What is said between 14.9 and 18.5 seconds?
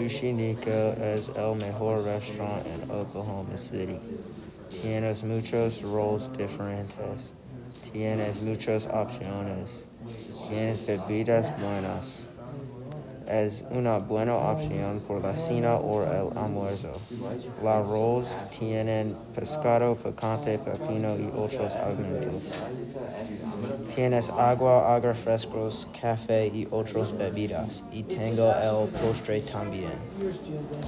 por la cena o el almuerzo. Las rolls